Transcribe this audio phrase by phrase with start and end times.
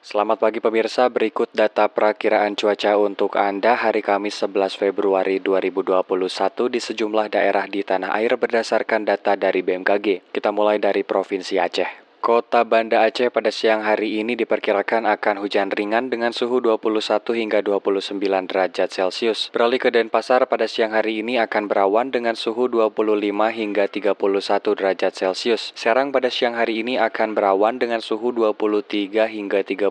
[0.00, 6.80] Selamat pagi pemirsa, berikut data perakiraan cuaca untuk Anda hari Kamis 11 Februari 2021 di
[6.80, 10.32] sejumlah daerah di tanah air berdasarkan data dari BMKG.
[10.32, 12.09] Kita mulai dari Provinsi Aceh.
[12.20, 17.00] Kota Banda Aceh pada siang hari ini diperkirakan akan hujan ringan dengan suhu 21
[17.32, 19.48] hingga 29 derajat Celcius.
[19.48, 24.20] Beralih ke Denpasar pada siang hari ini akan berawan dengan suhu 25 hingga 31
[24.76, 25.72] derajat Celcius.
[25.72, 29.88] Serang pada siang hari ini akan berawan dengan suhu 23 hingga 31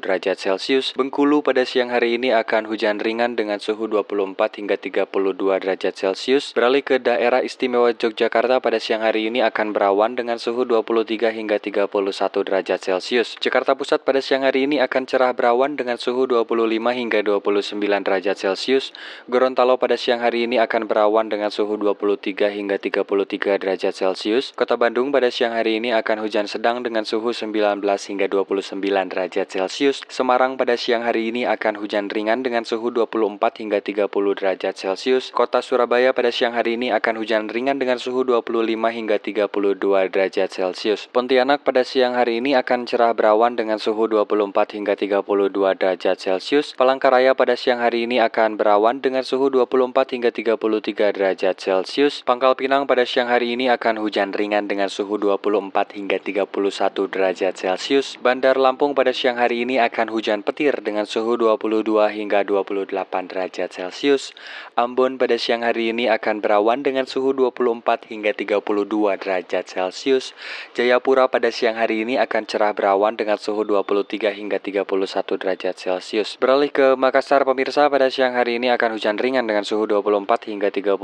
[0.00, 0.96] derajat Celcius.
[0.96, 5.12] Bengkulu pada siang hari ini akan hujan ringan dengan suhu 24 hingga 32
[5.60, 6.56] derajat Celcius.
[6.56, 11.65] Beralih ke daerah istimewa Yogyakarta pada siang hari ini akan berawan dengan suhu 23 hingga
[11.66, 13.34] 31 derajat Celcius.
[13.42, 16.54] Jakarta Pusat pada siang hari ini akan cerah berawan dengan suhu 25
[16.94, 18.94] hingga 29 derajat Celcius.
[19.26, 24.54] Gorontalo pada siang hari ini akan berawan dengan suhu 23 hingga 33 derajat Celcius.
[24.54, 28.78] Kota Bandung pada siang hari ini akan hujan sedang dengan suhu 19 hingga 29
[29.10, 30.06] derajat Celcius.
[30.06, 34.06] Semarang pada siang hari ini akan hujan ringan dengan suhu 24 hingga 30
[34.38, 35.34] derajat Celcius.
[35.34, 40.48] Kota Surabaya pada siang hari ini akan hujan ringan dengan suhu 25 hingga 32 derajat
[40.54, 41.10] Celcius.
[41.10, 45.24] Pontianak Pada siang hari ini akan cerah berawan dengan suhu 24 hingga 32
[45.78, 46.76] derajat Celcius.
[46.76, 52.26] Palangkaraya pada siang hari ini akan berawan dengan suhu 24 hingga 33 derajat Celcius.
[52.26, 56.44] Pangkal Pinang pada siang hari ini akan hujan ringan dengan suhu 24 hingga 31
[57.08, 58.20] derajat Celcius.
[58.20, 62.90] Bandar Lampung pada siang hari ini akan hujan petir dengan suhu 22 hingga 28
[63.30, 64.36] derajat Celcius.
[64.74, 68.60] Ambon pada siang hari ini akan berawan dengan suhu 24 hingga 32
[69.22, 70.36] derajat Celcius.
[70.74, 74.82] Jayapura pada pada siang hari ini akan cerah berawan dengan suhu 23 hingga 31
[75.38, 76.34] derajat Celcius.
[76.42, 80.74] Beralih ke Makassar, pemirsa pada siang hari ini akan hujan ringan dengan suhu 24 hingga
[80.74, 80.98] 31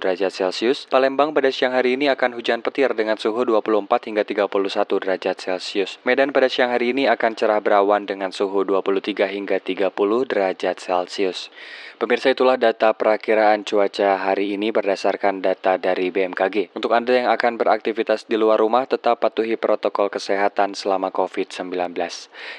[0.00, 0.88] derajat Celcius.
[0.88, 4.48] Palembang pada siang hari ini akan hujan petir dengan suhu 24 hingga 31
[4.96, 6.00] derajat Celcius.
[6.08, 9.92] Medan pada siang hari ini akan cerah berawan dengan suhu 23 hingga 30
[10.24, 11.52] derajat Celcius.
[12.00, 16.74] Pemirsa itulah data perakiraan cuaca hari ini berdasarkan data dari BMKG.
[16.74, 21.98] Untuk Anda yang akan beraktivitas di luar rumah, tetap patuhi protokol protokol kesehatan selama COVID-19.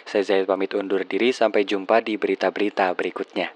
[0.03, 3.47] Saya Zaid pamit undur diri, sampai jumpa di berita-berita berikutnya.